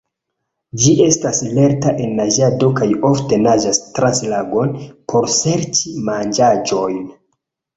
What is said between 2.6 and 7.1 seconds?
kaj ofte naĝas trans lagon por serĉi manĝaĵojn.